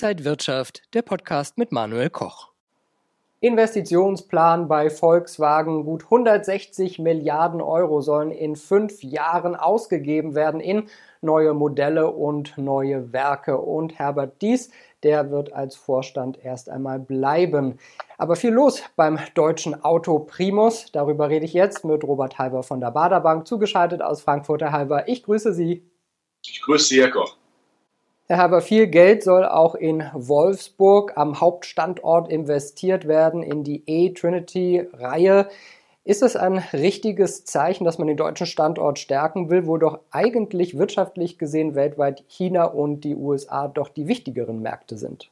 Inside 0.00 0.24
Wirtschaft, 0.24 0.82
der 0.94 1.02
Podcast 1.02 1.58
mit 1.58 1.72
Manuel 1.72 2.08
Koch. 2.08 2.52
Investitionsplan 3.40 4.68
bei 4.68 4.90
Volkswagen. 4.90 5.84
Gut 5.84 6.04
160 6.04 7.00
Milliarden 7.00 7.60
Euro 7.60 8.00
sollen 8.00 8.30
in 8.30 8.54
fünf 8.54 9.02
Jahren 9.02 9.56
ausgegeben 9.56 10.36
werden 10.36 10.60
in 10.60 10.88
neue 11.20 11.52
Modelle 11.52 12.12
und 12.12 12.56
neue 12.56 13.12
Werke. 13.12 13.58
Und 13.58 13.98
Herbert 13.98 14.40
Dies, 14.40 14.70
der 15.02 15.32
wird 15.32 15.52
als 15.52 15.74
Vorstand 15.74 16.44
erst 16.44 16.70
einmal 16.70 17.00
bleiben. 17.00 17.80
Aber 18.18 18.36
viel 18.36 18.52
los 18.52 18.84
beim 18.94 19.18
deutschen 19.34 19.82
Auto 19.82 20.20
Primus. 20.20 20.92
Darüber 20.92 21.28
rede 21.28 21.44
ich 21.44 21.54
jetzt 21.54 21.84
mit 21.84 22.04
Robert 22.04 22.38
Halber 22.38 22.62
von 22.62 22.80
der 22.80 22.92
Baderbank, 22.92 23.48
zugeschaltet 23.48 24.00
aus 24.00 24.22
Frankfurt. 24.22 24.62
Herr 24.62 24.70
Halber, 24.70 25.08
ich 25.08 25.24
grüße 25.24 25.52
Sie. 25.52 25.82
Ich 26.44 26.62
grüße 26.62 26.86
Sie, 26.86 27.00
Herr 27.00 27.10
Koch. 27.10 27.36
Herr 28.30 28.36
Haber, 28.36 28.60
viel 28.60 28.88
Geld 28.88 29.22
soll 29.22 29.46
auch 29.46 29.74
in 29.74 30.04
Wolfsburg 30.12 31.16
am 31.16 31.40
Hauptstandort 31.40 32.30
investiert 32.30 33.08
werden, 33.08 33.42
in 33.42 33.64
die 33.64 33.84
E-Trinity-Reihe. 33.86 35.48
Ist 36.04 36.22
es 36.22 36.36
ein 36.36 36.58
richtiges 36.74 37.46
Zeichen, 37.46 37.86
dass 37.86 37.96
man 37.96 38.06
den 38.06 38.18
deutschen 38.18 38.46
Standort 38.46 38.98
stärken 38.98 39.48
will, 39.48 39.66
wo 39.66 39.78
doch 39.78 40.00
eigentlich 40.10 40.76
wirtschaftlich 40.76 41.38
gesehen 41.38 41.74
weltweit 41.74 42.22
China 42.28 42.64
und 42.64 43.00
die 43.00 43.16
USA 43.16 43.66
doch 43.66 43.88
die 43.88 44.08
wichtigeren 44.08 44.60
Märkte 44.60 44.98
sind? 44.98 45.30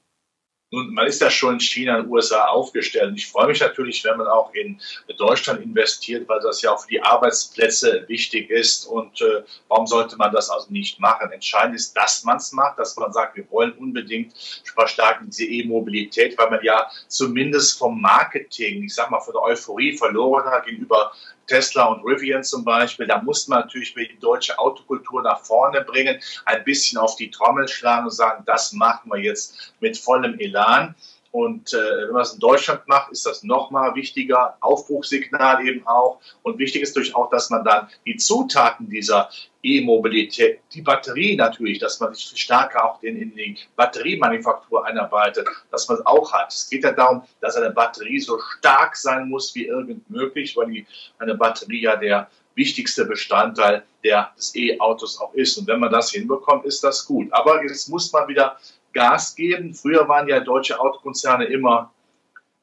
Nun, 0.77 0.93
man 0.93 1.07
ist 1.07 1.23
ja 1.23 1.31
schon 1.31 1.55
in 1.55 1.61
China 1.61 2.01
und 2.01 2.11
USA 2.11 2.49
aufgestellt. 2.49 3.09
Und 3.09 3.17
ich 3.17 3.27
freue 3.27 3.47
mich 3.47 3.61
natürlich, 3.61 4.05
wenn 4.05 4.19
man 4.19 4.27
auch 4.27 4.53
in 4.53 4.79
Deutschland 5.17 5.63
investiert, 5.63 6.29
weil 6.29 6.39
das 6.41 6.61
ja 6.61 6.73
auch 6.73 6.83
für 6.83 6.89
die 6.89 7.03
Arbeitsplätze 7.03 8.05
wichtig 8.09 8.51
ist. 8.51 8.85
Und 8.85 9.23
äh, 9.23 9.43
warum 9.69 9.87
sollte 9.87 10.19
man 10.19 10.33
das 10.33 10.51
also 10.51 10.71
nicht 10.71 11.01
machen? 11.01 11.33
Entscheidend 11.33 11.77
ist, 11.77 11.97
dass 11.97 12.25
man 12.25 12.37
es 12.37 12.53
macht, 12.53 12.79
dass 12.79 12.95
man 12.99 13.11
sagt, 13.11 13.37
wir 13.37 13.51
wollen 13.51 13.73
unbedingt 13.73 14.35
verstärken 14.75 15.31
diese 15.31 15.47
E-Mobilität, 15.47 16.37
weil 16.37 16.51
man 16.51 16.61
ja 16.63 16.91
zumindest 17.09 17.79
vom 17.79 17.99
Marketing, 17.99 18.85
ich 18.85 18.95
sag 18.95 19.11
mal, 19.11 19.21
von 19.21 19.33
der 19.33 19.45
Euphorie 19.45 19.97
verloren 19.97 20.45
hat 20.45 20.67
gegenüber 20.67 21.11
Tesla 21.47 21.85
und 21.87 22.05
Rivian 22.05 22.45
zum 22.45 22.65
Beispiel, 22.65 23.07
da 23.07 23.23
muss 23.23 23.49
man 23.49 23.61
natürlich 23.61 23.95
die 23.95 24.19
deutsche 24.21 24.59
Autokultur 24.59 25.23
nach 25.23 25.41
vorne 25.41 25.83
bringen, 25.83 26.21
ein 26.45 26.65
bisschen 26.65 26.99
auf 26.99 27.17
die 27.17 27.31
Trommel 27.31 27.69
schlagen 27.69 28.07
und 28.07 28.13
sagen, 28.13 28.43
das 28.47 28.73
machen 28.73 29.11
wir 29.11 29.21
jetzt 29.21 29.73
mit 29.81 29.97
vollem 29.97 30.39
Elan. 30.39 30.95
Und 31.37 31.75
äh, 31.75 32.07
wenn 32.07 32.13
man 32.15 32.23
es 32.23 32.33
in 32.33 32.41
Deutschland 32.41 32.89
macht, 32.89 33.13
ist 33.13 33.27
das 33.27 33.43
nochmal 33.43 33.95
wichtiger, 33.95 34.57
Aufbruchssignal 34.61 35.69
eben 35.69 35.87
auch. 35.87 36.19
Und 36.43 36.59
wichtig 36.59 36.81
ist 36.81 36.97
natürlich 36.97 37.15
auch, 37.15 37.29
dass 37.29 37.51
man 37.51 37.63
dann 37.63 37.89
die 38.07 38.17
Zutaten 38.17 38.89
dieser 38.89 39.29
E-Mobilität, 39.63 40.61
die 40.73 40.81
Batterie 40.81 41.37
natürlich, 41.37 41.79
dass 41.79 42.01
man 42.01 42.15
sich 42.15 42.33
stärker 42.41 42.87
auch 42.87 43.03
in, 43.03 43.21
in 43.21 43.37
die 43.37 43.59
Batteriemanufaktur 43.77 44.87
einarbeitet, 44.87 45.47
dass 45.71 45.87
man 45.89 45.99
es 45.99 46.07
auch 46.07 46.33
hat. 46.33 46.55
Es 46.55 46.71
geht 46.71 46.85
ja 46.85 46.93
darum, 46.93 47.23
dass 47.43 47.55
eine 47.57 47.69
Batterie 47.69 48.19
so 48.19 48.39
stark 48.57 48.97
sein 48.97 49.29
muss 49.29 49.55
wie 49.55 49.67
irgend 49.67 50.09
möglich, 50.09 50.57
weil 50.57 50.71
die, 50.71 50.87
eine 51.19 51.35
Batterie 51.35 51.83
ja 51.83 51.97
der 51.97 52.31
wichtigste 52.55 53.05
Bestandteil 53.05 53.83
der, 54.03 54.31
des 54.39 54.57
E-Autos 54.57 55.21
auch 55.21 55.35
ist. 55.35 55.59
Und 55.59 55.67
wenn 55.67 55.81
man 55.81 55.93
das 55.93 56.13
hinbekommt, 56.13 56.65
ist 56.65 56.83
das 56.83 57.05
gut. 57.05 57.31
Aber 57.33 57.63
jetzt 57.63 57.91
muss 57.91 58.11
man 58.11 58.27
wieder 58.27 58.57
Gas 58.97 59.35
geben. 59.35 59.75
Früher 59.75 60.09
waren 60.09 60.27
ja 60.27 60.41
deutsche 60.41 60.81
Autokonzerne 60.81 61.45
immer 61.45 61.93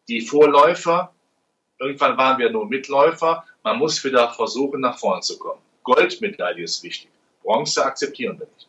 die 0.07 0.21
Vorläufer. 0.21 1.11
Irgendwann 1.79 2.17
waren 2.17 2.39
wir 2.39 2.49
nur 2.49 2.65
Mitläufer. 2.65 3.43
Man 3.61 3.77
muss 3.77 4.03
wieder 4.03 4.29
versuchen, 4.29 4.81
nach 4.81 4.97
vorne 4.97 5.21
zu 5.21 5.37
kommen. 5.37 5.61
Goldmedaille 5.83 6.63
ist 6.63 6.83
wichtig. 6.83 7.11
Bronze 7.43 7.85
akzeptieren 7.85 8.39
wir 8.39 8.47
nicht. 8.47 8.67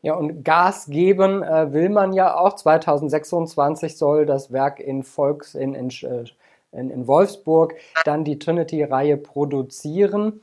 Ja, 0.00 0.14
und 0.14 0.42
Gas 0.42 0.86
geben 0.86 1.42
äh, 1.42 1.72
will 1.72 1.90
man 1.90 2.14
ja 2.14 2.34
auch. 2.34 2.56
2026 2.56 3.98
soll 3.98 4.24
das 4.24 4.50
Werk 4.50 4.80
in 4.80 5.02
Volks 5.02 5.54
in, 5.54 5.74
in, 5.74 5.90
äh, 5.90 6.24
in, 6.72 6.90
in 6.90 7.06
Wolfsburg 7.06 7.74
dann 8.04 8.24
die 8.24 8.38
Trinity-Reihe 8.38 9.18
produzieren. 9.18 10.40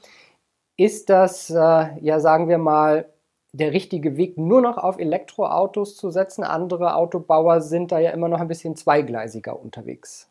Ist 0.77 1.09
das, 1.09 1.49
äh, 1.49 1.99
ja, 1.99 2.19
sagen 2.19 2.47
wir 2.47 2.59
mal, 2.59 3.09
der 3.51 3.73
richtige 3.73 4.17
Weg, 4.17 4.37
nur 4.37 4.61
noch 4.61 4.77
auf 4.77 4.99
Elektroautos 4.99 5.95
zu 5.95 6.11
setzen. 6.11 6.43
Andere 6.43 6.95
Autobauer 6.95 7.61
sind 7.61 7.91
da 7.91 7.99
ja 7.99 8.11
immer 8.11 8.27
noch 8.27 8.39
ein 8.39 8.47
bisschen 8.47 8.75
zweigleisiger 8.75 9.59
unterwegs. 9.59 10.29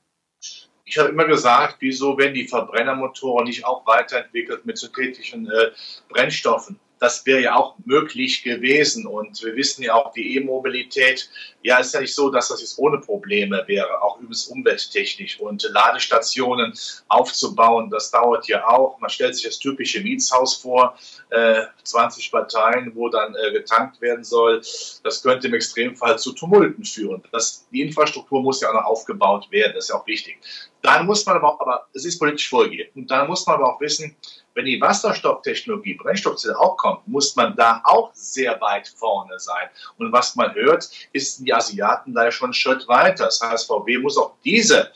Ich 0.85 0.97
habe 0.97 1.11
immer 1.11 1.27
gesagt, 1.27 1.77
wieso 1.81 2.17
werden 2.17 2.35
die 2.35 2.49
Verbrennermotoren 2.49 3.47
nicht 3.47 3.67
auch 3.67 3.87
weiterentwickelt 3.87 4.65
mit 4.65 4.79
synthetischen 4.79 5.47
äh, 5.51 5.71
Brennstoffen? 6.09 6.81
Das 6.99 7.25
wäre 7.27 7.41
ja 7.41 7.57
auch 7.57 7.75
möglich 7.85 8.43
gewesen. 8.43 9.07
Und 9.07 9.43
wir 9.43 9.55
wissen 9.57 9.83
ja 9.83 9.95
auch, 9.95 10.13
die 10.13 10.37
E-Mobilität, 10.37 11.29
ja, 11.63 11.79
ist 11.79 11.95
ja 11.95 12.01
nicht 12.01 12.15
so, 12.15 12.31
dass 12.31 12.49
das 12.49 12.61
jetzt 12.61 12.79
ohne 12.79 12.99
Probleme 12.99 13.65
wäre, 13.67 14.03
auch 14.03 14.19
übrigens 14.19 14.47
umwelttechnisch. 14.47 15.41
Und 15.41 15.63
Ladestationen 15.73 16.73
aufzubauen, 17.09 17.91
das 17.91 18.11
dauert 18.11 18.47
ja 18.49 18.67
auch. 18.67 18.99
Man 19.01 19.11
stellt 19.11 19.35
sich 19.35 19.45
das 19.45 19.59
typische 19.59 20.01
Mietshaus 20.01 20.57
vor, 20.57 20.97
äh, 21.31 21.63
20 21.85 22.31
Parteien, 22.31 22.93
wo 22.95 23.09
dann 23.09 23.35
äh, 23.35 23.53
getankt 23.53 24.01
werden 24.01 24.25
soll. 24.25 24.61
Das 25.03 25.23
könnte 25.23 25.49
im 25.49 25.55
Extremfall 25.55 26.19
zu 26.19 26.33
Tumulten 26.33 26.85
führen. 26.85 27.23
Das, 27.33 27.67
die 27.73 27.83
Infrastruktur 27.83 28.43
muss 28.43 28.61
ja 28.61 28.71
auch 28.71 28.75
noch 28.75 28.85
aufgebaut 28.85 29.51
werden, 29.51 29.73
das 29.75 29.85
ist 29.85 29.91
ja 29.91 29.97
auch 29.97 30.07
wichtig. 30.07 30.39
Dann 30.83 31.07
muss 31.07 31.27
man 31.27 31.37
aber 31.37 31.61
aber 31.61 31.87
es 31.93 32.05
ist 32.05 32.19
politisch 32.19 32.49
vorgegeben. 32.49 32.91
Und 32.95 33.11
dann 33.11 33.27
muss 33.27 33.47
man 33.47 33.57
aber 33.57 33.75
auch 33.75 33.81
wissen, 33.81 34.17
wenn 34.55 34.65
die 34.65 34.81
Wasserstofftechnologie, 34.81 35.95
Brennstoffzelle 35.95 36.59
auch 36.59 36.77
kommt, 36.77 37.07
muss 37.07 37.37
man 37.37 37.55
da 37.57 37.81
auch 37.85 38.11
sehr 38.15 38.61
weit 38.61 38.89
vorne 38.89 39.39
sein. 39.39 39.69
Und 39.99 40.13
was 40.13 40.37
man 40.37 40.55
hört, 40.55 40.89
ist 41.13 41.39
die 41.39 41.53
Asiaten 41.53 42.15
da 42.15 42.31
schon 42.31 42.47
einen 42.47 42.55
Schritt 42.55 42.87
weiter. 42.89 43.27
Das 43.27 43.41
heißt, 43.41 43.67
VW 43.67 43.99
muss 43.99 44.17
auch 44.17 44.35
diese 44.45 44.93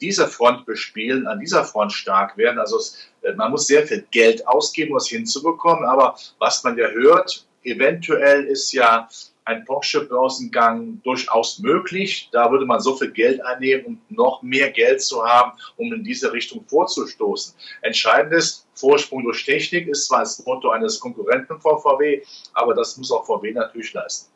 diese 0.00 0.28
Front 0.28 0.66
bespielen, 0.66 1.26
an 1.26 1.40
dieser 1.40 1.64
Front 1.64 1.92
stark 1.92 2.36
werden. 2.36 2.58
Also 2.58 2.78
es, 2.78 3.08
äh, 3.22 3.32
man 3.32 3.50
muss 3.50 3.66
sehr 3.66 3.86
viel 3.86 4.06
Geld 4.10 4.46
ausgeben, 4.46 4.92
um 4.92 4.98
es 4.98 5.08
hinzubekommen. 5.08 5.84
Aber 5.84 6.16
was 6.38 6.62
man 6.64 6.76
ja 6.76 6.88
hört, 6.88 7.46
eventuell 7.62 8.44
ist 8.44 8.72
ja 8.72 9.08
ein 9.46 9.64
Porsche-Börsengang 9.64 11.00
durchaus 11.02 11.60
möglich. 11.60 12.28
Da 12.32 12.50
würde 12.50 12.66
man 12.66 12.80
so 12.80 12.96
viel 12.96 13.12
Geld 13.12 13.44
einnehmen, 13.44 14.00
um 14.08 14.16
noch 14.16 14.42
mehr 14.42 14.70
Geld 14.70 15.00
zu 15.00 15.24
haben, 15.24 15.52
um 15.76 15.92
in 15.92 16.02
diese 16.02 16.32
Richtung 16.32 16.64
vorzustoßen. 16.66 17.54
Entscheidend 17.82 18.32
ist, 18.34 18.66
Vorsprung 18.74 19.24
durch 19.24 19.44
Technik 19.44 19.88
ist 19.88 20.06
zwar 20.06 20.20
das 20.20 20.44
Motto 20.44 20.70
eines 20.70 21.00
Konkurrenten 21.00 21.60
von 21.60 21.78
VW, 21.78 22.22
aber 22.52 22.74
das 22.74 22.96
muss 22.96 23.10
auch 23.10 23.24
VW 23.24 23.52
natürlich 23.52 23.92
leisten. 23.94 24.30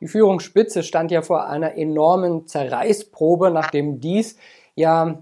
Die 0.00 0.08
Führungsspitze 0.08 0.82
stand 0.82 1.10
ja 1.10 1.22
vor 1.22 1.46
einer 1.48 1.76
enormen 1.76 2.46
Zerreißprobe, 2.46 3.50
nachdem 3.50 4.00
dies 4.00 4.36
ja 4.74 5.18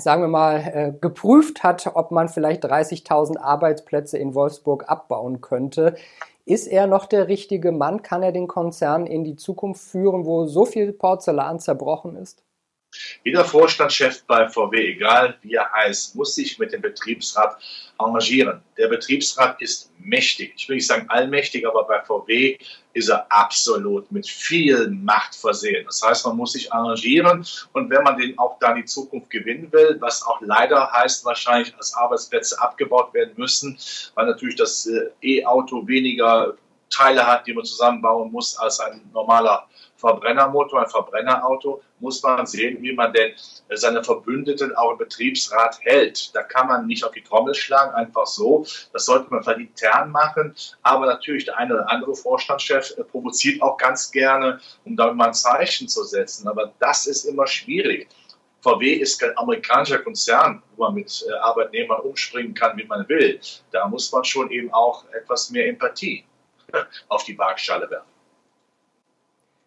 sagen 0.00 0.22
wir 0.22 0.28
mal, 0.28 0.56
äh, 0.56 0.92
geprüft 1.00 1.62
hat, 1.62 1.90
ob 1.94 2.10
man 2.10 2.28
vielleicht 2.28 2.64
30.000 2.64 3.38
Arbeitsplätze 3.38 4.18
in 4.18 4.34
Wolfsburg 4.34 4.88
abbauen 4.88 5.40
könnte. 5.40 5.96
Ist 6.46 6.66
er 6.66 6.86
noch 6.86 7.06
der 7.06 7.28
richtige 7.28 7.72
Mann? 7.72 8.02
Kann 8.02 8.22
er 8.22 8.32
den 8.32 8.48
Konzern 8.48 9.06
in 9.06 9.24
die 9.24 9.36
Zukunft 9.36 9.82
führen, 9.82 10.26
wo 10.26 10.46
so 10.46 10.66
viel 10.66 10.92
Porzellan 10.92 11.58
zerbrochen 11.58 12.16
ist? 12.16 12.42
Jeder 13.24 13.44
Vorstandschef 13.44 14.24
bei 14.26 14.48
VW, 14.48 14.92
egal 14.92 15.38
wie 15.42 15.54
er 15.54 15.70
heißt, 15.72 16.14
muss 16.16 16.34
sich 16.34 16.58
mit 16.58 16.72
dem 16.72 16.82
Betriebsrat 16.82 17.56
engagieren. 17.98 18.62
Der 18.76 18.88
Betriebsrat 18.88 19.60
ist 19.60 19.90
mächtig. 19.98 20.54
Ich 20.56 20.68
will 20.68 20.76
nicht 20.76 20.86
sagen 20.86 21.06
allmächtig, 21.08 21.66
aber 21.66 21.84
bei 21.84 22.00
VW 22.02 22.58
ist 22.92 23.08
er 23.08 23.26
absolut 23.30 24.10
mit 24.10 24.26
viel 24.26 24.88
Macht 24.88 25.34
versehen. 25.34 25.84
Das 25.86 26.02
heißt, 26.02 26.26
man 26.26 26.36
muss 26.36 26.52
sich 26.52 26.72
engagieren 26.72 27.46
und 27.72 27.90
wenn 27.90 28.02
man 28.02 28.16
den 28.16 28.38
auch 28.38 28.58
dann 28.58 28.76
die 28.76 28.84
Zukunft 28.84 29.30
gewinnen 29.30 29.72
will, 29.72 29.96
was 30.00 30.22
auch 30.22 30.40
leider 30.40 30.90
heißt 30.92 31.24
wahrscheinlich, 31.24 31.74
dass 31.76 31.94
Arbeitsplätze 31.94 32.60
abgebaut 32.60 33.12
werden 33.14 33.34
müssen, 33.36 33.78
weil 34.14 34.26
natürlich 34.26 34.56
das 34.56 34.86
äh, 34.86 35.10
E-Auto 35.22 35.86
weniger 35.86 36.56
Teile 36.90 37.26
hat, 37.26 37.46
die 37.46 37.52
man 37.52 37.64
zusammenbauen 37.64 38.30
muss 38.30 38.56
als 38.56 38.78
ein 38.80 39.02
normaler 39.12 39.66
Verbrennermotor, 39.96 40.82
ein 40.82 40.90
Verbrennerauto, 40.90 41.82
muss 42.00 42.22
man 42.22 42.46
sehen, 42.46 42.82
wie 42.82 42.92
man 42.92 43.12
denn 43.12 43.32
seine 43.70 44.02
Verbündeten 44.04 44.74
auch 44.76 44.92
im 44.92 44.98
Betriebsrat 44.98 45.78
hält. 45.80 46.34
Da 46.34 46.42
kann 46.42 46.68
man 46.68 46.86
nicht 46.86 47.04
auf 47.04 47.12
die 47.12 47.22
Trommel 47.22 47.54
schlagen, 47.54 47.94
einfach 47.94 48.26
so. 48.26 48.66
Das 48.92 49.06
sollte 49.06 49.30
man 49.30 49.42
vielleicht 49.42 49.60
intern 49.60 50.10
machen. 50.10 50.54
Aber 50.82 51.06
natürlich 51.06 51.46
der 51.46 51.58
eine 51.58 51.74
oder 51.74 51.90
andere 51.90 52.14
Vorstandschef 52.14 52.94
äh, 52.98 53.04
provoziert 53.04 53.62
auch 53.62 53.76
ganz 53.76 54.10
gerne, 54.10 54.60
um 54.84 54.96
damit 54.96 55.16
mal 55.16 55.28
ein 55.28 55.34
Zeichen 55.34 55.88
zu 55.88 56.04
setzen. 56.04 56.48
Aber 56.48 56.72
das 56.78 57.06
ist 57.06 57.24
immer 57.24 57.46
schwierig. 57.46 58.08
VW 58.64 58.94
ist 58.94 59.18
kein 59.20 59.36
amerikanischer 59.36 59.98
Konzern, 59.98 60.62
wo 60.76 60.84
man 60.84 60.94
mit 60.94 61.24
äh, 61.28 61.32
Arbeitnehmern 61.34 62.00
umspringen 62.00 62.54
kann, 62.54 62.76
wie 62.78 62.84
man 62.84 63.08
will. 63.08 63.38
Da 63.70 63.86
muss 63.86 64.10
man 64.10 64.24
schon 64.24 64.50
eben 64.50 64.72
auch 64.72 65.04
etwas 65.12 65.50
mehr 65.50 65.68
Empathie 65.68 66.24
auf 67.08 67.24
die 67.24 67.36
Waagschale 67.36 67.90
werfen. 67.90 68.13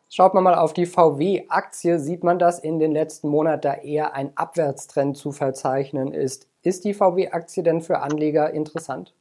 Schaut 0.09 0.33
man 0.33 0.43
mal 0.43 0.55
auf 0.55 0.73
die 0.73 0.85
VW-Aktie, 0.85 1.99
sieht 1.99 2.23
man, 2.23 2.39
dass 2.39 2.59
in 2.59 2.79
den 2.79 2.91
letzten 2.91 3.29
Monaten 3.29 3.61
da 3.61 3.73
eher 3.75 4.13
ein 4.13 4.35
Abwärtstrend 4.35 5.15
zu 5.17 5.31
verzeichnen 5.31 6.13
ist. 6.13 6.47
Ist 6.61 6.83
die 6.85 6.93
VW-Aktie 6.93 7.63
denn 7.63 7.81
für 7.81 7.99
Anleger 7.99 8.51
interessant? 8.51 9.13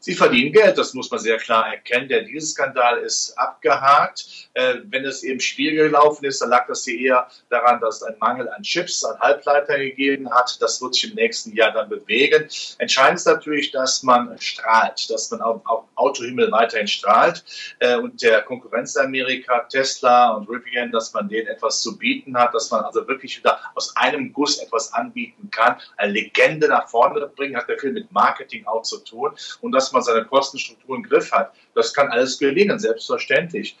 Sie 0.00 0.14
verdienen 0.14 0.52
Geld, 0.52 0.78
das 0.78 0.94
muss 0.94 1.10
man 1.10 1.20
sehr 1.20 1.36
klar 1.36 1.68
erkennen. 1.68 2.08
Der 2.08 2.22
Dieselskandal 2.22 2.98
ist 2.98 3.36
abgehakt. 3.36 4.48
Äh, 4.54 4.76
wenn 4.84 5.04
es 5.04 5.22
eben 5.22 5.40
schwieriger 5.40 5.84
gelaufen 5.84 6.24
ist, 6.24 6.40
dann 6.40 6.50
lag 6.50 6.66
das 6.66 6.84
hier 6.84 6.98
eher 6.98 7.28
daran, 7.50 7.80
dass 7.80 7.96
es 7.96 8.02
einen 8.04 8.18
Mangel 8.18 8.48
an 8.48 8.62
Chips, 8.62 9.04
an 9.04 9.18
Halbleitern 9.20 9.80
gegeben 9.80 10.30
hat. 10.32 10.56
Das 10.62 10.80
wird 10.80 10.94
sich 10.94 11.10
im 11.10 11.16
nächsten 11.16 11.54
Jahr 11.54 11.72
dann 11.72 11.88
bewegen. 11.88 12.48
Entscheidend 12.78 13.18
ist 13.18 13.26
natürlich, 13.26 13.70
dass 13.70 14.02
man 14.02 14.38
strahlt, 14.40 15.10
dass 15.10 15.30
man 15.30 15.42
auf 15.42 15.62
Autohimmel 15.94 16.50
weiterhin 16.52 16.88
strahlt. 16.88 17.44
Äh, 17.80 17.96
und 17.96 18.22
der 18.22 18.42
Konkurrenz 18.42 18.96
Amerika, 18.96 19.60
Tesla 19.68 20.30
und 20.34 20.48
Rivian, 20.48 20.90
dass 20.92 21.12
man 21.12 21.28
denen 21.28 21.48
etwas 21.48 21.82
zu 21.82 21.98
bieten 21.98 22.38
hat, 22.38 22.54
dass 22.54 22.70
man 22.70 22.84
also 22.84 23.06
wirklich 23.08 23.38
wieder 23.38 23.60
aus 23.74 23.94
einem 23.96 24.32
Guss 24.32 24.58
etwas 24.58 24.92
anbieten 24.94 25.50
kann, 25.50 25.76
eine 25.96 26.12
Legende 26.12 26.68
nach 26.68 26.88
vorne 26.88 27.26
bringen, 27.26 27.56
hat 27.56 27.68
ja 27.68 27.76
viel 27.76 27.92
mit 27.92 28.10
Marketing 28.12 28.66
auch 28.66 28.82
zu 28.82 28.98
tun. 28.98 29.32
Und 29.60 29.65
dass 29.72 29.92
man 29.92 30.02
seine 30.02 30.24
Kostenstruktur 30.24 30.96
im 30.96 31.02
Griff 31.02 31.32
hat. 31.32 31.52
Das 31.74 31.92
kann 31.92 32.08
alles 32.08 32.38
gelingen, 32.38 32.78
selbstverständlich. 32.78 33.76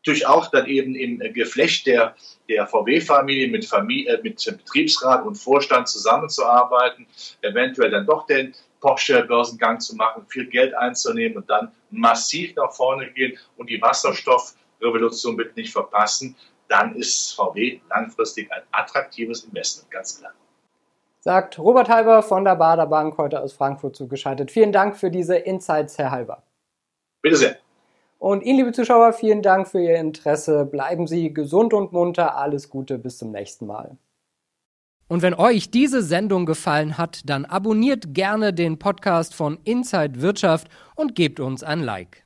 Natürlich 0.00 0.26
auch 0.26 0.50
dann 0.50 0.66
eben 0.66 0.96
im 0.96 1.18
Geflecht 1.32 1.86
der, 1.86 2.16
der 2.48 2.66
VW-Familie 2.66 3.48
mit, 3.48 3.64
Familie, 3.64 4.14
äh, 4.14 4.22
mit 4.22 4.44
Betriebsrat 4.44 5.24
und 5.24 5.36
Vorstand 5.36 5.88
zusammenzuarbeiten, 5.88 7.06
eventuell 7.42 7.90
dann 7.90 8.06
doch 8.06 8.26
den 8.26 8.52
Porsche-Börsengang 8.80 9.78
zu 9.78 9.94
machen, 9.94 10.26
viel 10.28 10.46
Geld 10.46 10.74
einzunehmen 10.74 11.38
und 11.38 11.48
dann 11.48 11.70
massiv 11.90 12.56
nach 12.56 12.72
vorne 12.72 13.12
gehen 13.12 13.38
und 13.56 13.70
die 13.70 13.80
Wasserstoffrevolution 13.80 15.36
bitte 15.36 15.54
nicht 15.54 15.72
verpassen, 15.72 16.34
dann 16.66 16.96
ist 16.96 17.34
VW 17.34 17.80
langfristig 17.88 18.50
ein 18.50 18.62
attraktives 18.72 19.44
Investment, 19.44 19.90
ganz 19.92 20.18
klar 20.18 20.32
sagt 21.22 21.58
Robert 21.58 21.88
Halber 21.88 22.22
von 22.22 22.44
der 22.44 22.56
Bader 22.56 22.86
Bank 22.86 23.16
heute 23.16 23.40
aus 23.40 23.52
Frankfurt 23.52 23.94
zugeschaltet. 23.94 24.50
Vielen 24.50 24.72
Dank 24.72 24.96
für 24.96 25.10
diese 25.10 25.36
Insights, 25.36 25.96
Herr 25.96 26.10
Halber. 26.10 26.42
Bitte 27.22 27.36
sehr. 27.36 27.56
Und 28.18 28.42
Ihnen, 28.42 28.58
liebe 28.58 28.72
Zuschauer, 28.72 29.12
vielen 29.12 29.40
Dank 29.40 29.68
für 29.68 29.80
Ihr 29.80 29.96
Interesse. 29.96 30.64
Bleiben 30.64 31.06
Sie 31.06 31.32
gesund 31.32 31.72
und 31.74 31.92
munter. 31.92 32.36
Alles 32.36 32.70
Gute, 32.70 32.98
bis 32.98 33.18
zum 33.18 33.30
nächsten 33.30 33.66
Mal. 33.66 33.96
Und 35.08 35.22
wenn 35.22 35.34
euch 35.34 35.70
diese 35.70 36.02
Sendung 36.02 36.44
gefallen 36.44 36.98
hat, 36.98 37.20
dann 37.26 37.44
abonniert 37.44 38.14
gerne 38.14 38.52
den 38.52 38.78
Podcast 38.78 39.34
von 39.34 39.58
Inside 39.64 40.22
Wirtschaft 40.22 40.68
und 40.96 41.14
gebt 41.14 41.38
uns 41.38 41.62
ein 41.62 41.80
Like. 41.80 42.24